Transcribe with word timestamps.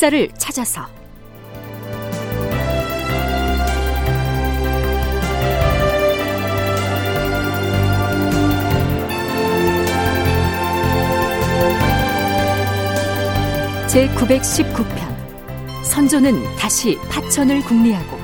역사를 0.00 0.28
찾아서. 0.38 0.86
제 13.86 14.08
919편. 14.14 15.84
선조는 15.84 16.56
다시 16.56 16.96
파천을 17.10 17.60
국리하고 17.60 18.18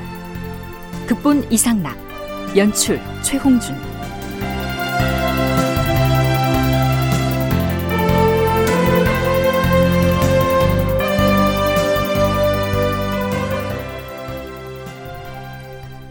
극본 1.05 1.51
이상락 1.51 1.95
연출 2.57 2.99
최홍준 3.21 3.75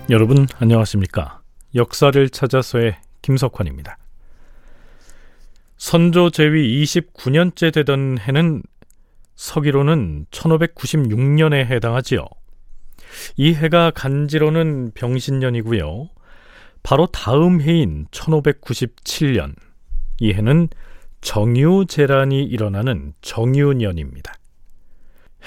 여러분 0.09 0.46
안녕하십니까? 0.60 1.41
역사를 1.74 2.28
찾아서의 2.28 2.96
김석환입니다. 3.23 3.98
선조 5.79 6.30
제위 6.30 6.84
29년째 6.84 7.74
되던 7.74 8.19
해는 8.19 8.62
서기로는 9.34 10.27
1596년에 10.30 11.66
해당하지요. 11.66 12.24
이 13.37 13.52
해가 13.52 13.91
간지로는 13.91 14.92
병신년이고요. 14.95 16.09
바로 16.85 17.07
다음 17.07 17.60
해인 17.60 18.07
1597년 18.13 19.57
이 20.20 20.32
해는 20.32 20.68
정유재란이 21.20 22.45
일어나는 22.45 23.13
정유년입니다. 23.23 24.35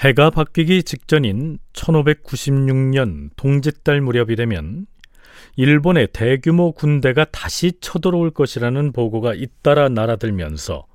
해가 0.00 0.30
바뀌기 0.30 0.82
직전인 0.84 1.58
1596년 1.74 3.28
동짓달 3.36 4.00
무렵이 4.00 4.34
되면 4.34 4.86
일본의 5.56 6.08
대규모 6.14 6.72
군대가 6.72 7.26
다시 7.26 7.72
쳐들어올 7.80 8.30
것이라는 8.30 8.92
보고가 8.92 9.34
잇따라 9.34 9.90
날아들면서 9.90 10.86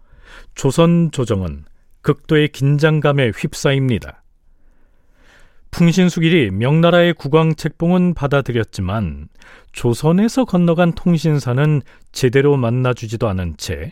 조선 0.56 1.12
조정은 1.12 1.66
극도의 2.02 2.48
긴장감에 2.48 3.32
휩싸입니다. 3.38 4.24
풍신수길이 5.70 6.50
명나라의 6.50 7.14
국왕 7.14 7.56
책봉은 7.56 8.16
받아들였지만 8.16 9.28
조선에서 9.72 10.46
건너간 10.46 10.94
통신사는 10.94 11.82
제대로 12.12 12.58
만나주지도 12.58 13.28
않은 13.28 13.58
채 13.58 13.92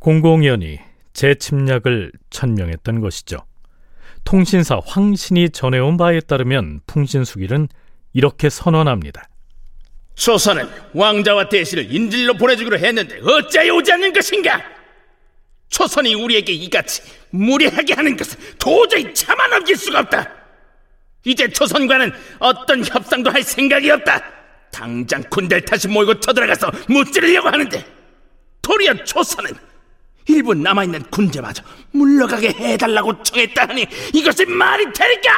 공공연히 0.00 0.80
재침략을 1.12 2.10
천명했던 2.30 3.00
것이죠. 3.00 3.38
통신사 4.24 4.80
황신이 4.84 5.50
전해온 5.50 5.96
바에 5.96 6.20
따르면 6.20 6.80
풍신수길은 6.86 7.68
이렇게 8.12 8.48
선언합니다. 8.50 9.28
조선은 10.14 10.68
왕자와 10.92 11.48
대신을 11.48 11.92
인질로 11.92 12.34
보내주기로 12.34 12.78
했는데 12.78 13.20
어찌하여 13.22 13.74
오지 13.74 13.92
않는 13.92 14.12
것인가? 14.12 14.62
조선이 15.68 16.14
우리에게 16.14 16.52
이같이 16.52 17.02
무례하게 17.30 17.94
하는 17.94 18.16
것은 18.16 18.38
도저히 18.58 19.14
참아 19.14 19.48
넘길 19.48 19.76
수가 19.76 20.00
없다. 20.00 20.28
이제 21.24 21.48
조선과는 21.48 22.12
어떤 22.38 22.84
협상도 22.84 23.30
할 23.30 23.42
생각이 23.42 23.90
없다. 23.90 24.22
당장 24.70 25.22
군대를 25.30 25.64
다시 25.64 25.88
모이고 25.88 26.18
쳐들어가서 26.20 26.70
무찌르려고 26.88 27.48
하는데 27.48 27.84
도리어 28.62 29.04
조선은 29.04 29.52
일부 30.28 30.54
남아있는 30.54 31.04
군대마저 31.10 31.62
물러가게 31.92 32.48
해달라고 32.48 33.22
청했다 33.22 33.68
하니 33.68 33.86
이것이 34.14 34.44
말이 34.46 34.84
되니까! 34.92 35.30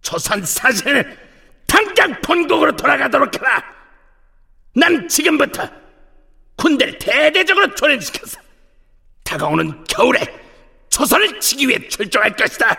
조선 0.00 0.44
사신을 0.44 1.18
당장 1.66 2.20
본국으로 2.20 2.76
돌아가도록 2.76 3.34
해라! 3.36 3.62
난 4.74 5.08
지금부터 5.08 5.68
군대를 6.56 6.98
대대적으로 6.98 7.74
조련시켜서 7.74 8.40
다가오는 9.24 9.84
겨울에 9.84 10.20
조선을 10.90 11.40
치기 11.40 11.68
위해 11.68 11.88
출정할 11.88 12.36
것이다! 12.36 12.76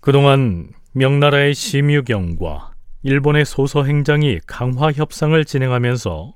그동안 0.00 0.72
명나라의 0.92 1.54
심유경과 1.54 2.72
일본의 3.02 3.44
소서행장이 3.44 4.40
강화 4.46 4.92
협상을 4.92 5.44
진행하면서 5.44 6.34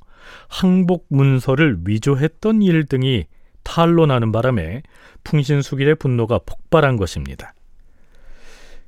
항복 0.48 1.06
문서를 1.08 1.78
위조했던 1.86 2.62
일 2.62 2.86
등이 2.86 3.26
탄로나는 3.62 4.32
바람에 4.32 4.82
풍신수길의 5.24 5.96
분노가 5.96 6.38
폭발한 6.46 6.96
것입니다. 6.96 7.52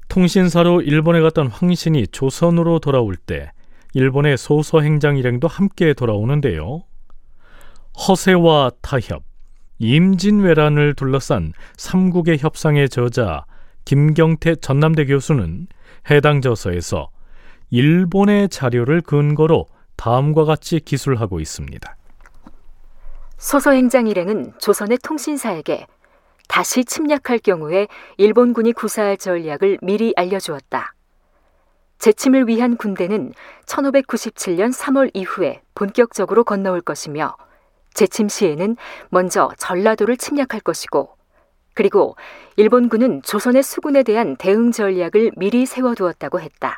통신사로 0.09 0.83
일본에 0.83 1.21
갔던 1.21 1.49
황신이 1.49 2.09
조선으로 2.09 2.79
돌아올 2.79 3.17
때 3.17 3.51
일본의 3.95 4.39
소서 4.39 4.81
행장 4.81 5.17
일행도 5.17 5.49
함께 5.49 5.93
돌아오는데요. 5.93 6.85
허세와 8.09 8.71
타협, 8.81 9.23
임진왜란을 9.79 10.95
둘러싼 10.95 11.53
삼국의 11.77 12.39
협상의 12.39 12.89
저자 12.89 13.45
김경태 13.85 14.57
전남대 14.57 15.07
교수는 15.07 15.67
해당 16.11 16.41
저서에서 16.41 17.11
일본의 17.71 18.49
자료를 18.49 19.01
근거로 19.01 19.67
다음과 19.99 20.45
같이 20.45 20.81
기술하고 20.81 21.41
있습니다. 21.41 21.97
소서행장 23.37 24.07
일행은 24.07 24.55
조선의 24.59 24.99
통신사에게 24.99 25.87
다시 26.49 26.85
침략할 26.85 27.41
경우에 27.41 27.89
일본군이 28.17 28.73
구사할 28.73 29.17
전략을 29.19 29.79
미리 29.83 30.15
알려주었다. 30.17 30.95
재침을 31.99 32.47
위한 32.47 32.77
군대는 32.77 33.33
1597년 33.67 34.73
3월 34.73 35.11
이후에 35.15 35.63
본격적으로 35.75 36.45
건너올 36.45 36.81
것이며 36.81 37.37
재침 37.93 38.29
시에는 38.29 38.77
먼저 39.11 39.51
전라도를 39.59 40.17
침략할 40.17 40.61
것이고 40.61 41.17
그리고 41.75 42.17
일본군은 42.57 43.23
조선의 43.23 43.65
수군에 43.65 44.05
대한 44.05 44.37
대응 44.37 44.71
전략을 44.71 45.33
미리 45.37 45.67
세워두었다고 45.67 46.41
했다. 46.41 46.77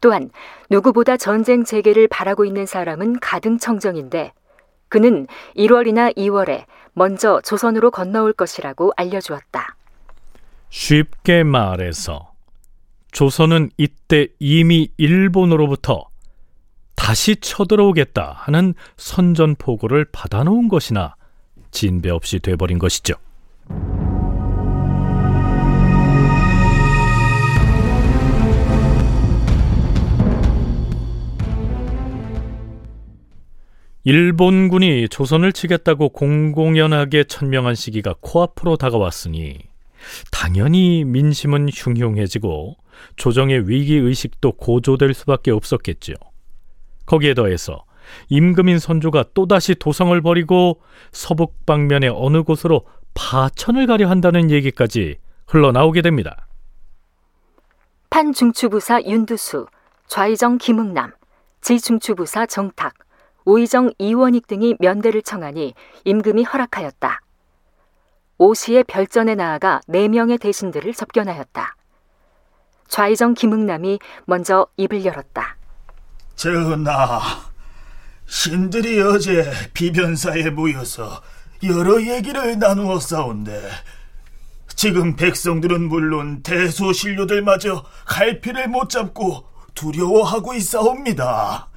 또한 0.00 0.30
누구보다 0.70 1.16
전쟁 1.16 1.64
재개를 1.64 2.08
바라고 2.08 2.44
있는 2.44 2.66
사람은 2.66 3.20
가등청정인데 3.20 4.32
그는 4.88 5.26
1월이나 5.56 6.16
2월에 6.16 6.64
먼저 6.92 7.40
조선으로 7.42 7.90
건너올 7.90 8.32
것이라고 8.32 8.92
알려주었다. 8.96 9.76
쉽게 10.70 11.44
말해서 11.44 12.32
조선은 13.12 13.70
이때 13.76 14.28
이미 14.38 14.90
일본으로부터 14.96 16.08
다시 16.94 17.36
쳐들어오겠다 17.36 18.34
하는 18.36 18.74
선전포고를 18.96 20.06
받아놓은 20.12 20.68
것이나 20.68 21.14
진배 21.70 22.10
없이 22.10 22.40
돼버린 22.40 22.78
것이죠. 22.78 23.14
일본군이 34.10 35.08
조선을 35.08 35.52
치겠다고 35.52 36.08
공공연하게 36.08 37.22
천명한 37.22 37.76
시기가 37.76 38.16
코앞으로 38.20 38.76
다가왔으니 38.76 39.56
당연히 40.32 41.04
민심은 41.04 41.68
흉흉해지고 41.72 42.76
조정의 43.14 43.68
위기 43.68 43.94
의식도 43.94 44.54
고조될 44.54 45.14
수밖에 45.14 45.52
없었겠죠. 45.52 46.14
거기에 47.06 47.34
더해서 47.34 47.84
임금인 48.30 48.80
선조가 48.80 49.26
또다시 49.32 49.76
도성을 49.76 50.20
버리고 50.22 50.80
서북 51.12 51.64
방면의 51.64 52.10
어느 52.12 52.42
곳으로 52.42 52.86
파천을 53.14 53.86
가려 53.86 54.10
한다는 54.10 54.50
얘기까지 54.50 55.18
흘러나오게 55.46 56.02
됩니다. 56.02 56.48
판중추부사 58.10 59.02
윤두수, 59.02 59.68
좌의정 60.08 60.58
김응남, 60.58 61.12
지중추부사 61.60 62.46
정탁, 62.46 62.94
오의정 63.44 63.92
이원익 63.98 64.46
등이 64.46 64.76
면대를 64.78 65.22
청하니 65.22 65.74
임금이 66.04 66.44
허락하였다. 66.44 67.20
오시의 68.38 68.84
별전에 68.84 69.34
나아가 69.34 69.80
네 69.86 70.08
명의 70.08 70.38
대신들을 70.38 70.94
접견하였다. 70.94 71.76
좌의정 72.88 73.34
김응남이 73.34 73.98
먼저 74.24 74.66
입을 74.76 75.04
열었다. 75.04 75.56
전하, 76.34 77.20
신들이 78.26 79.00
어제 79.00 79.50
비변사에 79.74 80.50
모여서 80.50 81.22
여러 81.62 82.00
얘기를 82.02 82.58
나누어 82.58 82.98
싸운데 82.98 83.60
지금 84.74 85.14
백성들은 85.16 85.88
물론 85.88 86.42
대소신료들마저 86.42 87.84
갈피를 88.06 88.68
못 88.68 88.88
잡고 88.88 89.44
두려워하고 89.74 90.54
있사옵니다. 90.54 91.69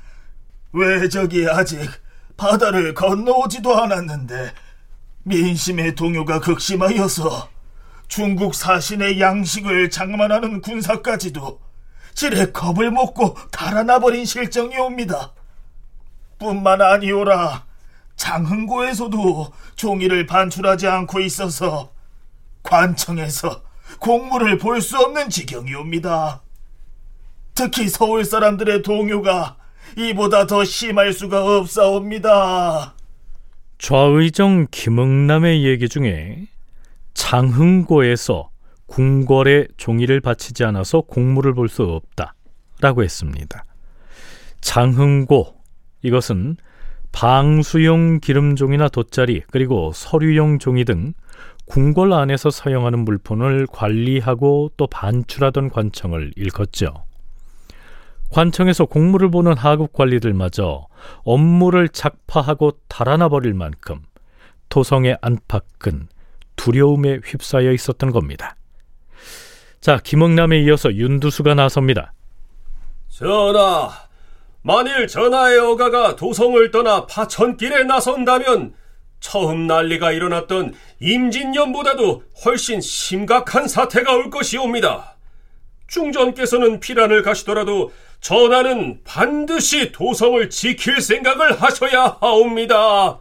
왜적이 0.74 1.48
아직 1.50 1.80
바다를 2.36 2.94
건너오지도 2.94 3.76
않았는데 3.82 4.54
민심의 5.24 5.96
동요가 5.96 6.40
극심하여서 6.40 7.50
중국 8.08 8.54
사신의 8.56 9.20
양식을 9.22 9.90
장만하는 9.90 10.62
군사까지도 10.62 11.62
지레 12.16 12.52
겁을 12.52 12.92
먹고 12.92 13.36
달아나버린 13.52 14.26
실정이옵니다. 14.26 15.34
뿐만 16.40 16.82
아니오라 16.82 17.66
장흥고에서도 18.16 19.54
종이를 19.76 20.26
반출하지 20.26 20.88
않고 20.88 21.20
있어서 21.22 21.94
관청에서 22.64 23.64
공물을 24.00 24.58
볼 24.58 24.82
수 24.82 24.98
없는 24.98 25.30
지경이옵니다. 25.30 26.42
특히 27.56 27.88
서울 27.88 28.26
사람들의 28.26 28.82
동요가 28.82 29.58
이보다 29.98 30.48
더 30.48 30.64
심할 30.64 31.14
수가 31.14 31.58
없사옵니다. 31.58 32.94
좌의정 33.78 34.68
김응남의 34.72 35.66
얘기 35.66 35.90
중에 35.90 36.48
장흥고에서 37.14 38.50
궁궐에 38.88 39.68
종이를 39.78 40.22
바치지 40.22 40.64
않아서 40.66 41.02
공물을 41.02 41.54
볼 41.54 41.68
수 41.68 41.84
없다 41.84 42.36
라고 42.82 43.04
했습니다. 43.04 43.64
장흥고 44.62 45.56
이것은 46.04 46.58
방수용 47.12 48.20
기름종이나 48.20 48.90
돗자리 48.90 49.42
그리고 49.52 49.92
서류용 49.94 50.60
종이 50.60 50.84
등 50.86 51.14
궁궐 51.66 52.12
안에서 52.12 52.50
사용하는 52.50 53.00
물품을 53.00 53.68
관리하고 53.68 54.72
또 54.76 54.88
반출하던 54.88 55.70
관청을 55.70 56.32
일컫죠. 56.36 56.94
관청에서 58.34 58.86
공물을 58.86 59.30
보는 59.30 59.56
하급 59.56 59.94
관리들마저 59.94 60.88
업무를 61.24 61.88
작파하고 61.88 62.72
달아나 62.88 63.30
버릴 63.30 63.54
만큼 63.54 64.02
토성의 64.70 65.20
안팎은 65.22 66.08
두려움에 66.56 67.20
휩싸여 67.24 67.72
있었던 67.72 68.12
겁니다. 68.12 68.56
자, 69.82 70.00
김흥남에 70.04 70.62
이어서 70.64 70.92
윤두수가 70.92 71.54
나섭니다. 71.54 72.14
전하, 73.10 73.92
만일 74.64 75.08
전하의 75.08 75.60
어가가 75.60 76.16
도성을 76.16 76.72
떠나 76.72 77.06
파천길에 77.06 77.84
나선다면 77.84 78.74
처음 79.20 79.68
난리가 79.68 80.12
일어났던 80.12 80.74
임진년보다도 81.00 82.24
훨씬 82.46 82.82
심각한 82.82 83.68
사태가 83.68 84.12
올 84.16 84.32
것이옵니다. 84.32 85.18
중전께서는 85.86 86.80
피란을 86.80 87.22
가시더라도 87.22 87.92
전하는 88.24 89.02
반드시 89.04 89.92
도성을 89.92 90.50
지킬 90.50 91.02
생각을 91.02 91.62
하셔야 91.62 92.20
하옵니다. 92.22 93.20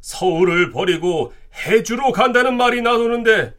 서울을 0.00 0.70
버리고 0.70 1.32
해주로 1.66 2.12
간다는 2.12 2.56
말이 2.56 2.80
나오는데 2.80 3.52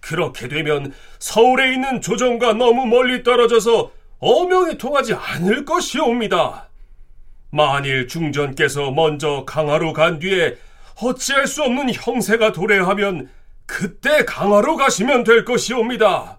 그렇게 0.00 0.48
되면 0.48 0.92
서울에 1.20 1.72
있는 1.72 2.00
조정과 2.00 2.54
너무 2.54 2.84
멀리 2.86 3.22
떨어져서 3.22 3.92
어명이 4.18 4.76
통하지 4.76 5.14
않을 5.14 5.64
것이옵니다. 5.64 6.68
만일 7.52 8.08
중전께서 8.08 8.90
먼저 8.90 9.44
강화로 9.46 9.92
간 9.92 10.18
뒤에 10.18 10.56
어찌할 11.00 11.46
수 11.46 11.62
없는 11.62 11.94
형세가 11.94 12.50
도래하면 12.50 13.30
그때 13.66 14.24
강화로 14.24 14.74
가시면 14.74 15.22
될 15.22 15.44
것이옵니다. 15.44 16.38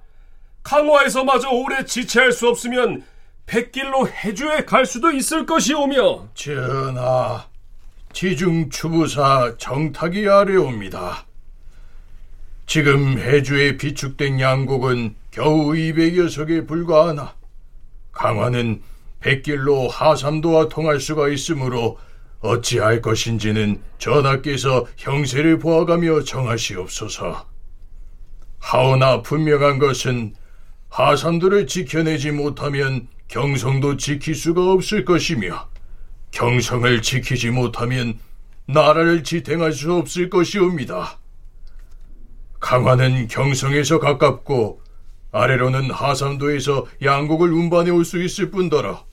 강화에서 0.64 1.24
마저 1.24 1.50
오래 1.50 1.86
지체할 1.86 2.34
수 2.34 2.50
없으면 2.50 3.06
백길로 3.50 4.08
해주에 4.08 4.66
갈 4.66 4.86
수도 4.86 5.10
있을 5.10 5.48
것이오며 5.48 6.28
전하, 6.36 7.48
지중 8.14 8.70
추부사 8.70 9.56
정탁이 9.58 10.30
아래옵니다. 10.30 11.26
지금 12.68 13.18
해주에 13.18 13.78
비축된 13.78 14.40
양곡은 14.40 15.16
겨우 15.32 15.72
200여 15.72 16.30
석에 16.30 16.68
불과하나 16.68 17.34
강화는 18.12 18.84
백길로 19.20 19.88
하삼도와 19.88 20.70
통할 20.70 21.00
수가 21.00 21.30
있으므로 21.30 21.98
어찌할 22.42 23.02
것인지는 23.02 23.82
전하께서 23.98 24.86
형세를 24.96 25.58
보아가며 25.58 26.22
정하시옵소서. 26.22 27.48
하오나 28.60 29.24
분명한 29.24 29.80
것은 29.80 30.36
하삼도를 30.90 31.66
지켜내지 31.66 32.30
못하면 32.30 33.08
경성도 33.30 33.96
지킬 33.96 34.36
수가 34.36 34.72
없을 34.74 35.06
것이며 35.06 35.70
경성을 36.32 37.02
지키지 37.02 37.52
못하면 37.52 38.20
나라를 38.66 39.24
지탱할 39.24 39.72
수 39.72 39.94
없을 39.94 40.30
것이옵니다. 40.30 41.18
강화는 42.60 43.28
경성에서 43.28 44.00
가깝고 44.00 44.82
아래로는 45.32 45.92
하삼도에서 45.92 46.88
양국을 47.04 47.54
운반해 47.54 47.92
올 47.92 48.04
수 48.04 48.22
있을 48.22 48.50
뿐더러 48.52 49.06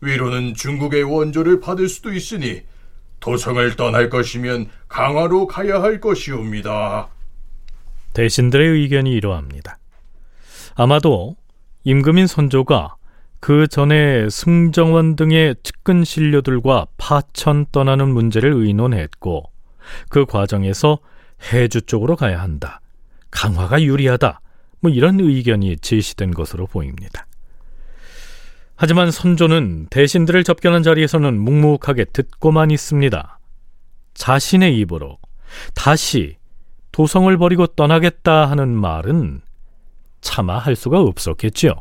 위로는 0.00 0.54
중국의 0.54 1.02
원조를 1.02 1.60
받을 1.60 1.88
수도 1.88 2.12
있으니 2.12 2.62
도성을 3.20 3.74
떠날 3.76 4.08
것이면 4.08 4.68
강화로 4.88 5.46
가야 5.46 5.82
할 5.82 6.00
것이옵니다. 6.00 7.08
대신들의 8.12 8.68
의견이 8.68 9.12
이러합니다. 9.12 9.78
아마도 10.76 11.36
임금인 11.84 12.26
선조가 12.28 12.96
그 13.44 13.66
전에 13.66 14.30
승정원 14.30 15.16
등의 15.16 15.56
측근 15.62 16.02
신료들과 16.02 16.86
파천 16.96 17.66
떠나는 17.72 18.08
문제를 18.08 18.54
의논했고 18.54 19.50
그 20.08 20.24
과정에서 20.24 20.98
해주 21.52 21.82
쪽으로 21.82 22.16
가야 22.16 22.40
한다. 22.40 22.80
강화가 23.30 23.82
유리하다. 23.82 24.40
뭐 24.80 24.90
이런 24.90 25.20
의견이 25.20 25.76
제시된 25.76 26.30
것으로 26.30 26.66
보입니다. 26.66 27.26
하지만 28.76 29.10
선조는 29.10 29.88
대신들을 29.90 30.42
접견한 30.42 30.82
자리에서는 30.82 31.38
묵묵하게 31.38 32.06
듣고만 32.14 32.70
있습니다. 32.70 33.38
자신의 34.14 34.78
입으로 34.78 35.18
다시 35.74 36.38
도성을 36.92 37.36
버리고 37.36 37.66
떠나겠다 37.66 38.48
하는 38.48 38.70
말은 38.70 39.42
차마 40.22 40.56
할 40.56 40.74
수가 40.76 40.98
없었겠지요. 41.02 41.74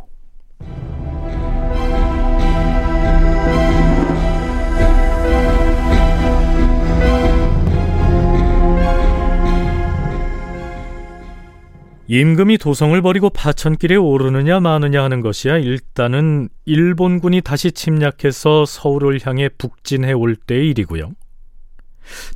임금이 12.08 12.58
도성을 12.58 13.02
버리고 13.02 13.30
파천길에 13.30 13.96
오르느냐 13.96 14.60
마느냐 14.60 15.04
하는 15.04 15.22
것이야 15.22 15.58
일단은 15.58 16.50
일본군이 16.66 17.42
다시 17.42 17.72
침략해서 17.72 18.66
서울을 18.66 19.20
향해 19.26 19.50
북진해 19.50 20.12
올 20.12 20.36
때의 20.36 20.70
일이고요. 20.72 21.12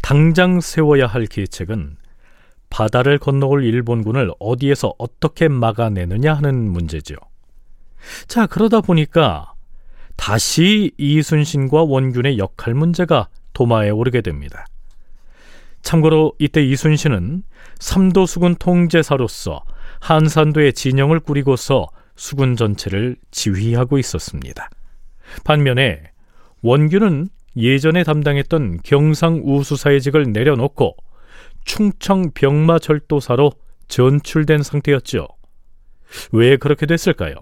당장 0.01 0.61
세워야 0.61 1.07
할 1.07 1.25
계책은 1.25 1.97
바다를 2.69 3.17
건너올 3.17 3.65
일본군을 3.65 4.31
어디에서 4.39 4.93
어떻게 4.97 5.47
막아내느냐 5.47 6.33
하는 6.33 6.71
문제죠. 6.71 7.15
자, 8.27 8.45
그러다 8.45 8.81
보니까 8.81 9.53
다시 10.15 10.91
이순신과 10.97 11.83
원균의 11.83 12.37
역할 12.37 12.73
문제가 12.73 13.27
도마에 13.53 13.89
오르게 13.89 14.21
됩니다. 14.21 14.65
참고로 15.81 16.33
이때 16.39 16.63
이순신은 16.63 17.43
삼도 17.79 18.25
수군 18.25 18.55
통제사로서 18.55 19.61
한산도의 19.99 20.73
진영을 20.73 21.19
꾸리고서 21.19 21.87
수군 22.15 22.55
전체를 22.55 23.15
지휘하고 23.31 23.97
있었습니다. 23.99 24.69
반면에 25.43 26.11
원균은 26.61 27.29
예전에 27.55 28.03
담당했던 28.03 28.79
경상 28.83 29.41
우수사의 29.43 30.01
직을 30.01 30.31
내려놓고 30.31 30.95
충청 31.65 32.31
병마절도사로 32.31 33.51
전출된 33.87 34.63
상태였죠. 34.63 35.27
왜 36.31 36.57
그렇게 36.57 36.85
됐을까요? 36.85 37.35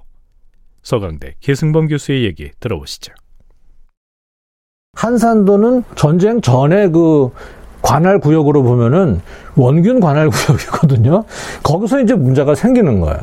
서강대 0.84 1.36
계승범 1.40 1.88
교수의 1.88 2.24
얘기 2.24 2.52
들어보시죠. 2.60 3.14
한산도는 4.94 5.84
전쟁 5.96 6.42
전에 6.42 6.88
그 6.90 7.30
관할 7.86 8.20
구역으로 8.20 8.64
보면은 8.64 9.22
원균 9.56 10.00
관할 10.00 10.30
구역이거든요. 10.32 11.24
거기서 11.64 12.02
이제 12.02 12.16
문제가 12.16 12.56
생기는 12.56 13.00
거예요. 13.00 13.18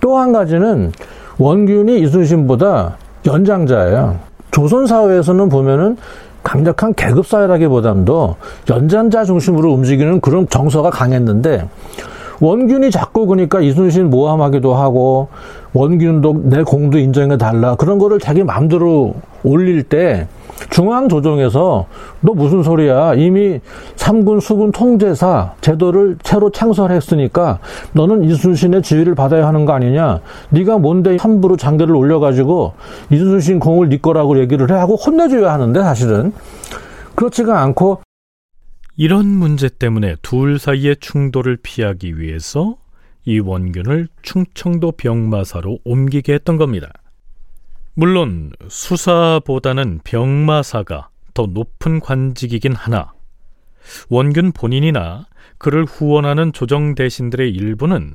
또 0.00 0.18
한 0.18 0.32
가지는 0.32 0.92
원균이 1.38 2.00
이순신보다 2.00 2.96
연장자예요. 3.26 4.16
조선 4.50 4.86
사회에서는 4.86 5.48
보면은 5.48 5.96
강력한 6.42 6.94
계급 6.94 7.26
사회라기보다도 7.26 8.36
연장자 8.70 9.24
중심으로 9.24 9.72
움직이는 9.72 10.20
그런 10.20 10.48
정서가 10.48 10.90
강했는데 10.90 11.68
원균이 12.40 12.90
자꾸 12.90 13.26
그러니까 13.26 13.60
이순신 13.60 14.10
모함하기도 14.10 14.74
하고 14.74 15.28
원균도 15.72 16.42
내 16.44 16.62
공도 16.62 16.98
인정해 16.98 17.36
달라. 17.36 17.74
그런 17.76 17.98
거를 17.98 18.18
자기 18.18 18.42
마음대로 18.42 19.14
올릴 19.42 19.82
때 19.82 20.26
중앙 20.70 21.08
조정에서 21.08 21.86
너 22.20 22.32
무슨 22.32 22.62
소리야? 22.62 23.14
이미 23.14 23.60
삼군 23.96 24.40
수군 24.40 24.72
통제사 24.72 25.52
제도를 25.60 26.16
새로 26.22 26.50
창설했으니까 26.50 27.58
너는 27.92 28.24
이순신의 28.24 28.82
지휘를 28.82 29.14
받아야 29.14 29.46
하는 29.46 29.64
거 29.64 29.74
아니냐? 29.74 30.20
네가 30.50 30.78
뭔데 30.78 31.16
함부로 31.20 31.56
장계를 31.56 31.94
올려가지고 31.94 32.72
이순신 33.10 33.58
공을 33.60 33.90
네 33.90 34.00
거라고 34.00 34.38
얘기를 34.38 34.70
해 34.70 34.74
하고 34.74 34.96
혼내줘야 34.96 35.52
하는데 35.52 35.82
사실은. 35.82 36.32
그렇지가 37.14 37.60
않고 37.60 38.00
이런 38.98 39.26
문제 39.26 39.68
때문에 39.68 40.16
둘 40.22 40.58
사이의 40.58 40.96
충돌을 41.00 41.58
피하기 41.62 42.18
위해서 42.18 42.78
이 43.24 43.38
원균을 43.38 44.08
충청도 44.22 44.92
병마사로 44.92 45.80
옮기게 45.84 46.32
했던 46.32 46.56
겁니다. 46.56 46.90
물론 47.94 48.52
수사보다는 48.68 50.00
병마사가 50.04 51.10
더 51.34 51.46
높은 51.46 52.00
관직이긴 52.00 52.74
하나 52.74 53.12
원균 54.08 54.52
본인이나 54.52 55.26
그를 55.58 55.84
후원하는 55.84 56.52
조정 56.52 56.94
대신들의 56.94 57.50
일부는 57.50 58.14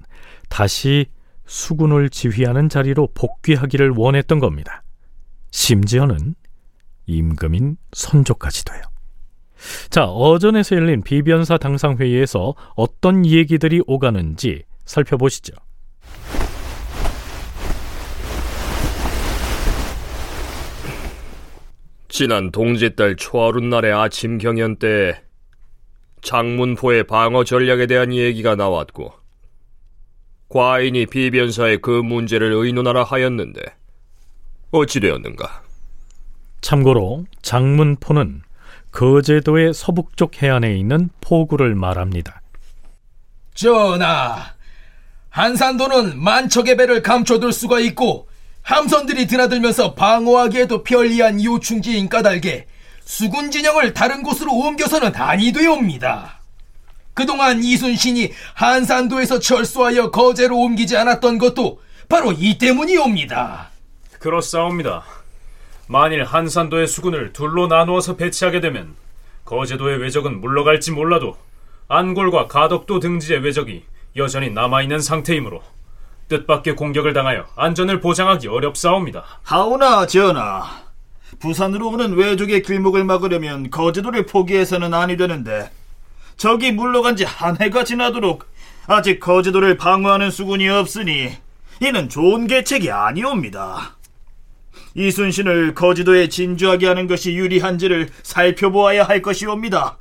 다시 0.50 1.06
수군을 1.46 2.10
지휘하는 2.10 2.70
자리로 2.70 3.10
복귀하기를 3.14 3.94
원했던 3.96 4.40
겁니다. 4.40 4.84
심지어는 5.52 6.36
임금인 7.06 7.78
선조까지도요. 7.94 8.91
자, 9.90 10.06
어전에서 10.06 10.76
열린 10.76 11.02
비변사 11.02 11.58
당상회의에서 11.58 12.56
어떤 12.76 13.26
얘기들이 13.26 13.82
오가는지 13.88 14.64
살펴보시죠. 14.86 15.54
지난 22.10 22.52
동짓달 22.52 23.16
초하룻 23.16 23.64
날의 23.64 23.94
아침 23.94 24.38
경연 24.38 24.76
때 24.78 25.22
장문포의 26.22 27.06
방어 27.06 27.44
전략에 27.44 27.88
대한 27.88 28.14
얘기가 28.14 28.56
나왔고 28.56 29.14
과인이 30.50 31.06
비변사의 31.06 31.78
그 31.82 31.90
문제를 31.90 32.52
의논하라 32.52 33.06
하였는데 33.06 33.62
어찌 34.72 35.00
되었는가? 35.00 35.64
참고로 36.60 37.26
장문포는 37.42 38.42
거제도의 38.92 39.74
서북쪽 39.74 40.42
해안에 40.42 40.76
있는 40.76 41.10
포구를 41.22 41.76
말합니다. 41.76 42.42
전하, 43.54 44.54
한산도는 45.30 46.22
만척의 46.22 46.78
배를 46.78 47.02
감춰둘 47.02 47.54
수가 47.54 47.80
있고 47.80 48.28
함선들이 48.64 49.28
드나들면서 49.28 49.96
방어하기에도 49.96 50.84
편리한 50.84 51.44
요충지인 51.44 52.10
까닭에 52.10 52.68
수군 53.04 53.52
진영을 53.52 53.94
다른 53.94 54.24
곳으로 54.24 54.54
옮겨서는 54.54 55.16
아니 55.16 55.52
되옵니다. 55.52 56.42
그동안 57.14 57.64
이순신이 57.64 58.32
한산도에서 58.54 59.40
철수하여 59.40 60.12
거제로 60.12 60.58
옮기지 60.60 60.96
않았던 60.96 61.38
것도 61.38 61.82
바로 62.08 62.32
이 62.32 62.58
때문이옵니다. 62.58 63.70
그렇사옵니다. 64.20 65.04
만일 65.92 66.24
한산도의 66.24 66.88
수군을 66.88 67.34
둘로 67.34 67.68
나누어서 67.68 68.16
배치하게 68.16 68.62
되면 68.62 68.96
거제도의 69.44 69.98
외적은 69.98 70.40
물러갈지 70.40 70.92
몰라도 70.94 71.36
안골과 71.90 72.48
가덕도 72.48 73.02
등지의 73.02 73.42
외적이 73.42 73.84
여전히 74.16 74.50
남아있는 74.52 75.02
상태이므로 75.02 75.62
뜻밖의 76.30 76.78
공격을 76.78 77.12
당하여 77.12 77.46
안전을 77.58 78.00
보장하기 78.00 78.48
어렵사옵니다. 78.48 79.26
하오나 79.44 80.08
전하, 80.08 80.64
부산으로 81.42 81.90
오는 81.90 82.14
외적의 82.14 82.62
길목을 82.62 83.04
막으려면 83.04 83.70
거제도를 83.70 84.26
포기해서는 84.28 84.94
아니 84.94 85.18
되는데 85.18 85.72
적이 86.38 86.72
물러간 86.72 87.18
지 87.18 87.26
한 87.26 87.60
해가 87.60 87.84
지나도록 87.84 88.46
아직 88.88 89.20
거제도를 89.20 89.76
방어하는 89.76 90.32
수군이 90.32 90.70
없으니 90.70 91.34
이는 91.82 92.08
좋은 92.08 92.48
계책이 92.48 92.90
아니옵니다. 92.90 93.98
이순신을 94.96 95.74
거지도에 95.74 96.30
진주하게 96.30 96.88
하는 96.88 97.08
것이 97.08 97.34
유리한지를 97.34 98.10
살펴보아야 98.24 99.04
할 99.04 99.22
것이옵니다. 99.22 99.98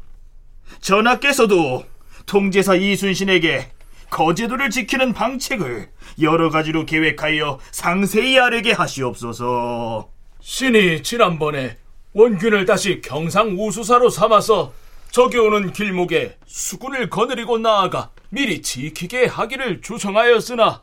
전하께서도 0.81 1.85
통제사 2.27 2.75
이순신에게 2.75 3.71
거제도를 4.11 4.71
지키는 4.71 5.13
방책을 5.13 5.89
여러 6.21 6.51
가지로 6.51 6.85
계획하여 6.85 7.61
상세히 7.71 8.39
아뢰게 8.39 8.73
하시옵소서. 8.73 10.11
신이 10.41 11.03
지난번에 11.03 11.77
원균을 12.13 12.65
다시 12.65 13.01
경상 13.01 13.57
우수사로 13.59 14.11
삼아서 14.11 14.73
적이 15.13 15.39
오는 15.39 15.73
길목에 15.73 16.37
수군을 16.47 17.11
거느리고 17.11 17.59
나아가 17.59 18.11
미리 18.31 18.63
지키게 18.63 19.27
하기를 19.27 19.81
주청하였으나 19.81 20.83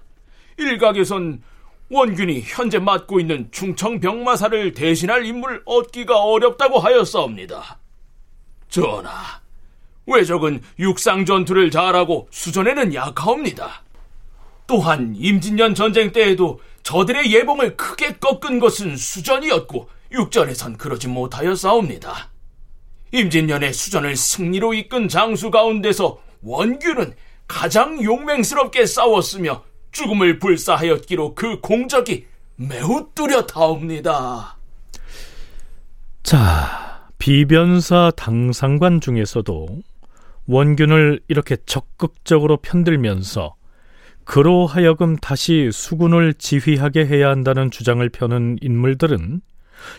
일각에선 0.57 1.41
원균이 1.89 2.43
현재 2.45 2.79
맡고 2.79 3.19
있는 3.19 3.47
충청 3.51 3.99
병마사를 3.99 4.73
대신할 4.73 5.25
인물을 5.25 5.61
얻기가 5.65 6.21
어렵다고 6.21 6.79
하였사옵니다. 6.79 7.79
전하, 8.69 9.41
외적은 10.05 10.61
육상 10.79 11.25
전투를 11.25 11.71
잘하고 11.71 12.27
수전에는 12.31 12.93
약하옵니다. 12.93 13.83
또한 14.67 15.13
임진년 15.15 15.75
전쟁 15.75 16.11
때에도 16.11 16.59
저들의 16.83 17.33
예봉을 17.33 17.77
크게 17.77 18.17
꺾은 18.17 18.59
것은 18.59 18.97
수전이었고 18.97 19.89
육전에선 20.11 20.77
그러지 20.77 21.07
못하였사옵니다. 21.07 22.29
임진년의 23.13 23.73
수전을 23.73 24.17
승리로 24.17 24.73
이끈 24.73 25.07
장수 25.07 25.51
가운데서 25.51 26.19
원균은 26.41 27.15
가장 27.47 28.03
용맹스럽게 28.03 28.85
싸웠으며 28.85 29.63
죽음을 29.97 30.37
불사하였기로 30.37 31.33
그 31.33 31.59
공적이 31.59 32.27
매우 32.55 33.09
뚜렷하옵니다. 33.15 34.55
자, 36.21 37.09
비변사 37.17 38.11
당상관 38.15 39.01
중에서도 39.01 39.67
원균을 40.45 41.21
이렇게 41.27 41.57
적극적으로 41.65 42.57
편들면서 42.57 43.55
그로 44.23 44.67
하여금 44.67 45.15
다시 45.15 45.71
수군을 45.73 46.35
지휘하게 46.35 47.07
해야 47.07 47.29
한다는 47.29 47.71
주장을 47.71 48.07
펴는 48.07 48.57
인물들은 48.61 49.41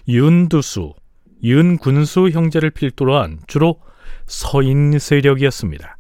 윤두수, 0.07 0.95
윤군수 1.43 2.31
형제를 2.31 2.71
필두로 2.71 3.17
한 3.17 3.41
주로 3.49 3.81
서인 4.27 4.97
세력이었습니다. 4.97 5.97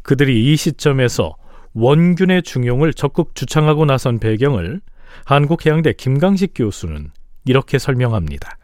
그들이 0.00 0.50
이 0.50 0.56
시점에서 0.56 1.34
원균의 1.74 2.42
중용을 2.42 2.92
적극 2.94 3.34
주창하고 3.34 3.84
나선 3.84 4.18
배경을 4.18 4.80
한국해양대 5.24 5.94
김강식 5.94 6.52
교수는 6.54 7.10
이렇게 7.44 7.78
설명합니다. 7.78 8.56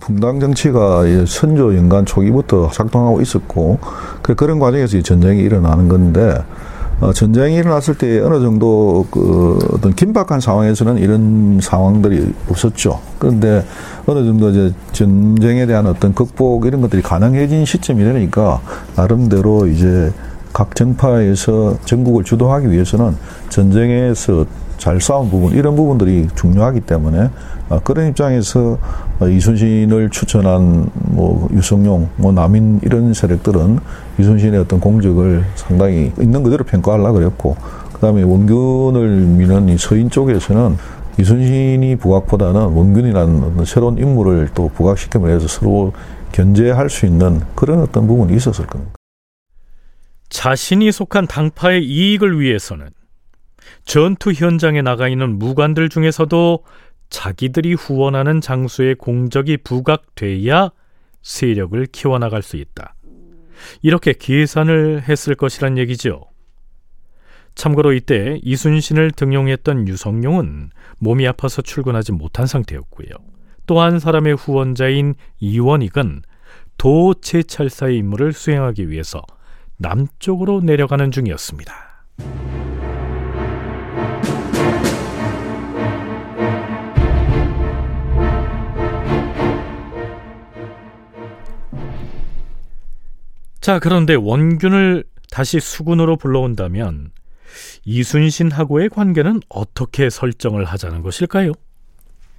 분당 0.00 0.40
정치가 0.40 1.04
선조 1.26 1.74
연간 1.76 2.04
초기부터 2.04 2.70
작동하고 2.70 3.20
있었고 3.20 3.78
그 4.22 4.34
그런 4.34 4.58
과정에서 4.58 5.00
전쟁이 5.00 5.40
일어나는 5.40 5.88
건데 5.88 6.36
어, 7.00 7.12
전쟁이 7.12 7.56
일어났을 7.56 7.98
때 7.98 8.20
어느 8.20 8.40
정도 8.40 9.06
그 9.10 9.58
어떤 9.72 9.94
긴박한 9.94 10.40
상황에서는 10.40 10.96
이런 10.98 11.60
상황들이 11.60 12.32
없었죠. 12.48 13.00
그런데 13.18 13.66
어느 14.06 14.24
정도 14.24 14.48
이제 14.48 14.72
전쟁에 14.92 15.66
대한 15.66 15.86
어떤 15.86 16.14
극복 16.14 16.64
이런 16.64 16.80
것들이 16.80 17.02
가능해진 17.02 17.66
시점이 17.66 18.02
되니까 18.02 18.60
나름대로 18.96 19.66
이제 19.66 20.10
각 20.56 20.74
정파에서 20.74 21.76
전국을 21.84 22.24
주도하기 22.24 22.70
위해서는 22.70 23.14
전쟁에서 23.50 24.46
잘 24.78 24.98
싸운 25.02 25.28
부분 25.28 25.52
이런 25.52 25.76
부분들이 25.76 26.28
중요하기 26.34 26.80
때문에 26.80 27.28
어, 27.68 27.80
그런 27.84 28.08
입장에서 28.08 28.78
이순신을 29.20 30.08
추천한 30.08 30.88
뭐 30.94 31.46
유성룡, 31.52 32.08
뭐 32.16 32.32
남인 32.32 32.80
이런 32.82 33.12
세력들은 33.12 33.80
이순신의 34.18 34.60
어떤 34.60 34.80
공적을 34.80 35.44
상당히 35.56 36.10
있는 36.18 36.42
그대로 36.42 36.64
평가하려 36.64 37.12
그랬고 37.12 37.54
그다음에 37.92 38.22
원균을 38.22 39.08
미는 39.08 39.68
이 39.68 39.76
서인 39.76 40.08
쪽에서는 40.08 40.78
이순신이 41.18 41.96
부각보다는 41.96 42.62
원균이라는 42.62 43.62
새로운 43.66 43.98
인물을 43.98 44.48
또 44.54 44.70
부각시킴으로 44.74 45.38
서 45.38 45.48
서로 45.48 45.92
견제할 46.32 46.88
수 46.88 47.04
있는 47.04 47.42
그런 47.54 47.80
어떤 47.80 48.06
부분이 48.06 48.34
있었을 48.34 48.66
겁니다. 48.66 48.96
자신이 50.28 50.92
속한 50.92 51.26
당파의 51.26 51.84
이익을 51.84 52.40
위해서는 52.40 52.90
전투 53.84 54.32
현장에 54.32 54.82
나가 54.82 55.08
있는 55.08 55.38
무관들 55.38 55.88
중에서도 55.88 56.64
자기들이 57.08 57.74
후원하는 57.74 58.40
장수의 58.40 58.96
공적이 58.96 59.58
부각돼야 59.58 60.70
세력을 61.22 61.86
키워나갈 61.86 62.42
수 62.42 62.56
있다. 62.56 62.94
이렇게 63.82 64.12
계산을 64.12 65.04
했을 65.08 65.34
것이란 65.34 65.78
얘기죠. 65.78 66.24
참고로 67.54 67.92
이때 67.94 68.38
이순신을 68.42 69.12
등용했던 69.12 69.88
유성룡은 69.88 70.70
몸이 70.98 71.26
아파서 71.26 71.62
출근하지 71.62 72.12
못한 72.12 72.46
상태였고요. 72.46 73.08
또 73.66 73.80
한 73.80 73.98
사람의 73.98 74.34
후원자인 74.36 75.14
이원익은 75.40 76.22
도 76.78 77.14
채찰사의 77.14 77.96
임무를 77.96 78.32
수행하기 78.32 78.90
위해서 78.90 79.22
남쪽으로 79.78 80.60
내려가는 80.60 81.10
중이었습니다. 81.10 81.86
자, 93.60 93.80
그런데 93.80 94.14
원균을 94.14 95.04
다시 95.30 95.58
수군으로 95.58 96.16
불러온다면 96.16 97.10
이순신하고의 97.84 98.90
관계는 98.90 99.40
어떻게 99.48 100.08
설정을 100.08 100.64
하자는 100.64 101.02
것일까요? 101.02 101.52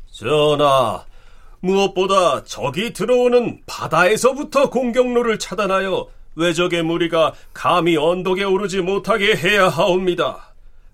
전하, 0.09 1.03
무엇보다 1.59 2.43
적이 2.45 2.93
들어오는 2.93 3.61
바다에서부터 3.65 4.69
공격로를 4.69 5.37
차단하여 5.37 6.07
외적의 6.37 6.83
무리가 6.83 7.33
감히 7.53 7.97
언덕에 7.97 8.43
오르지 8.43 8.81
못하게 8.81 9.35
해야 9.35 9.67
하옵니다. 9.67 10.53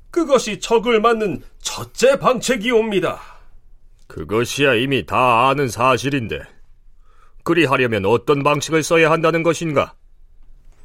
그것이 0.09 0.59
적을 0.59 1.01
맞는 1.01 1.43
첫째 1.59 2.17
방책이옵니다. 2.17 3.19
그것이야 4.07 4.75
이미 4.75 5.05
다 5.05 5.49
아는 5.49 5.67
사실인데 5.67 6.39
그리하려면 7.43 8.05
어떤 8.05 8.41
방식을 8.41 8.83
써야 8.83 9.11
한다는 9.11 9.43
것인가? 9.43 9.93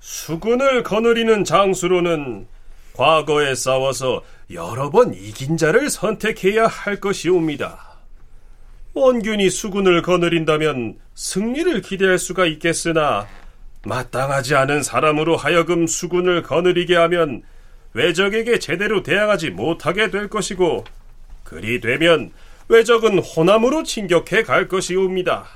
수군을 0.00 0.82
거느리는 0.82 1.44
장수로는 1.44 2.48
과거에 2.94 3.54
싸워서 3.54 4.22
여러 4.50 4.90
번 4.90 5.14
이긴 5.14 5.56
자를 5.56 5.88
선택해야 5.88 6.66
할 6.66 6.98
것이옵니다. 6.98 7.78
원균이 8.94 9.50
수군을 9.50 10.02
거느린다면 10.02 10.98
승리를 11.14 11.80
기대할 11.82 12.18
수가 12.18 12.46
있겠으나 12.46 13.28
마땅하지 13.84 14.54
않은 14.54 14.82
사람으로 14.82 15.36
하여금 15.36 15.86
수군을 15.86 16.42
거느리게 16.42 16.96
하면 16.96 17.42
외적에게 17.94 18.58
제대로 18.58 19.02
대항하지 19.02 19.50
못하게 19.50 20.10
될 20.10 20.28
것이고 20.28 20.84
그리 21.44 21.80
되면 21.80 22.32
외적은 22.68 23.18
호남으로 23.20 23.82
진격해 23.82 24.42
갈 24.42 24.68
것이옵니다. 24.68 25.46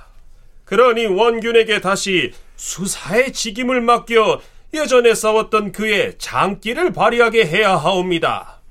그러니 0.64 1.06
원균에게 1.06 1.80
다시 1.80 2.32
수사의 2.56 3.32
직임을 3.32 3.82
맡겨 3.82 4.40
예전에 4.72 5.14
싸웠던 5.14 5.72
그의 5.72 6.16
장기를 6.16 6.92
발휘하게 6.92 7.44
해야 7.44 7.76
하옵니다. 7.76 8.62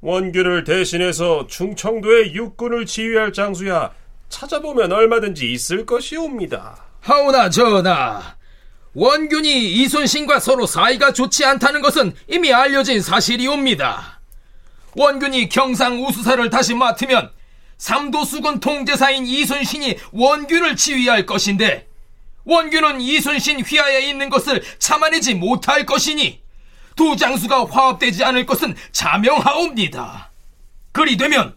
원균을 0.00 0.64
대신해서 0.64 1.46
충청도의 1.46 2.34
육군을 2.34 2.86
지휘할 2.86 3.32
장수야 3.32 3.92
찾아보면 4.28 4.92
얼마든지 4.92 5.50
있을 5.52 5.86
것이옵니다. 5.86 6.84
하오나 7.00 7.48
전하, 7.50 8.36
원균이 8.98 9.74
이순신과 9.74 10.40
서로 10.40 10.66
사이가 10.66 11.12
좋지 11.12 11.44
않다는 11.44 11.82
것은 11.82 12.16
이미 12.26 12.52
알려진 12.52 13.00
사실이옵니다. 13.00 14.18
원균이 14.96 15.48
경상 15.50 16.04
우수사를 16.04 16.50
다시 16.50 16.74
맡으면 16.74 17.30
삼도수군 17.76 18.58
통제사인 18.58 19.24
이순신이 19.24 19.98
원균을 20.10 20.74
지휘할 20.74 21.26
것인데 21.26 21.86
원균은 22.42 23.00
이순신 23.00 23.60
휘하에 23.60 24.00
있는 24.00 24.30
것을 24.30 24.64
참아내지 24.80 25.34
못할 25.34 25.86
것이니 25.86 26.40
두 26.96 27.14
장수가 27.14 27.66
화합되지 27.66 28.24
않을 28.24 28.46
것은 28.46 28.74
자명하옵니다. 28.90 30.32
그리 30.90 31.16
되면 31.16 31.54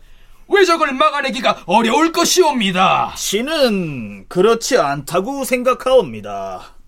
외적을 0.48 0.94
막아내기가 0.94 1.64
어려울 1.66 2.12
것이옵니다. 2.12 3.16
신은 3.18 4.28
그렇지 4.28 4.78
않다고 4.78 5.44
생각하옵니다. 5.44 6.81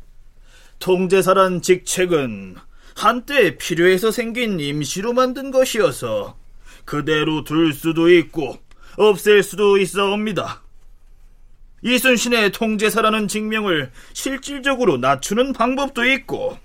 통제사란 0.83 1.61
직책은 1.61 2.57
한때 2.93 3.57
필요해서 3.57 4.11
생긴 4.11 4.59
임시로 4.59 5.13
만든 5.13 5.49
것이어서 5.49 6.35
그대로 6.83 7.45
둘 7.45 7.71
수도 7.71 8.11
있고 8.11 8.57
없앨 8.97 9.43
수도 9.43 9.77
있어옵니다. 9.77 10.61
이순신의 11.83 12.51
통제사라는 12.51 13.29
직명을 13.29 13.91
실질적으로 14.11 14.97
낮추는 14.97 15.53
방법도 15.53 16.03
있고 16.03 16.59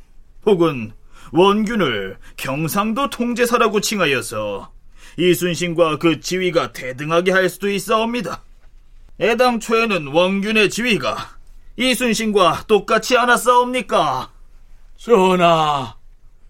혹은 0.44 0.90
원균을 1.31 2.18
경상도 2.37 3.11
통제사라고 3.11 3.81
칭하여서 3.81 4.72
이순신과 5.16 5.98
그 5.98 6.18
지위가 6.18 6.72
대등하게 6.72 7.31
할 7.31 7.48
수도 7.48 7.70
있어옵니다. 7.70 8.42
애당초에는 9.20 10.09
원균의 10.09 10.70
지위가 10.70 11.38
이순신과 11.79 12.64
똑같이 12.67 13.17
않았사옵니까? 13.17 14.33
전하, 14.97 15.97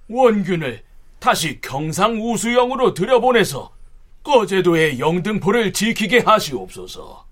원균을 0.08 0.82
다시 1.18 1.60
경상 1.60 2.18
우수영으로 2.18 2.94
들여보내서 2.94 3.70
거제도의 4.22 4.98
영등포를 4.98 5.74
지키게 5.74 6.20
하시옵소서. 6.20 7.26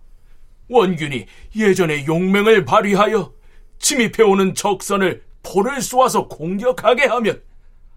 원균이 0.69 1.25
예전의 1.57 2.07
용맹을 2.07 2.67
발휘하여 2.67 3.33
침입해오는 3.79 4.55
적선을 4.55 5.23
포를 5.43 5.81
쏘아서 5.81 6.29
공격하게 6.29 7.07
하면 7.07 7.41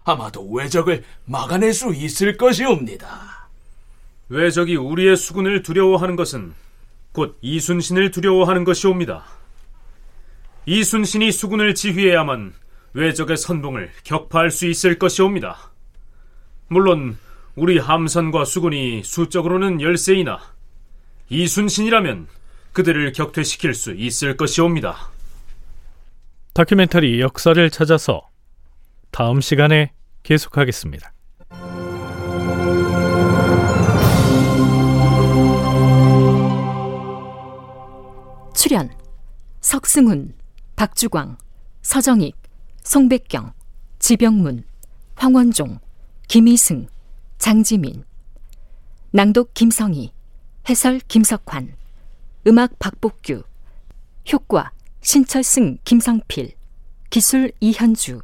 아마도 0.04 0.48
외적을 0.50 1.04
막아낼 1.26 1.74
수 1.74 1.94
있을 1.94 2.38
것이옵니다. 2.38 3.50
외적이 4.30 4.76
우리의 4.76 5.16
수군을 5.16 5.62
두려워하는 5.62 6.16
것은 6.16 6.54
곧 7.12 7.36
이순신을 7.42 8.12
두려워하는 8.12 8.64
것이옵니다. 8.64 9.39
이순신이 10.66 11.32
수군을 11.32 11.74
지휘해야만 11.74 12.52
외적의 12.92 13.36
선봉을 13.36 13.90
격파할 14.04 14.50
수 14.50 14.66
있을 14.66 14.98
것이옵니다. 14.98 15.72
물론 16.68 17.18
우리 17.56 17.78
함선과 17.78 18.44
수군이 18.44 19.02
수적으로는 19.02 19.80
열세이나 19.80 20.40
이순신이라면 21.28 22.26
그들을 22.72 23.12
격퇴시킬 23.12 23.74
수 23.74 23.92
있을 23.92 24.36
것이옵니다. 24.36 25.10
다큐멘터리 26.54 27.20
역사를 27.20 27.70
찾아서 27.70 28.28
다음 29.10 29.40
시간에 29.40 29.92
계속하겠습니다. 30.22 31.12
출연 38.54 38.90
석승훈, 39.60 40.34
박주광, 40.80 41.36
서정익, 41.82 42.34
송백경, 42.84 43.52
지병문, 43.98 44.64
황원종, 45.14 45.78
김희승, 46.26 46.86
장지민 47.36 48.02
낭독 49.10 49.52
김성희 49.52 50.14
해설 50.70 51.00
김석환 51.00 51.76
음악 52.46 52.78
박복규 52.78 53.42
효과 54.32 54.72
신철승 55.02 55.76
김성필 55.84 56.54
기술 57.10 57.52
이현주 57.60 58.22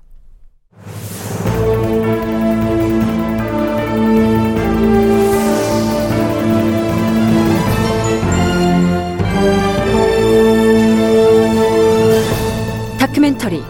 다큐멘터리 13.26 13.62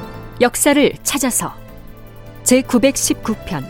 역사를 0.43 0.93
찾아서 1.03 1.55
제919편 2.45 3.65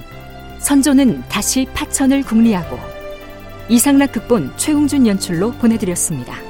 선조는 0.58 1.22
다시 1.28 1.66
파천을 1.74 2.22
국리하고 2.22 2.76
이상락 3.68 4.12
극본 4.12 4.54
최웅준 4.56 5.06
연출로 5.06 5.52
보내드렸습니다. 5.52 6.45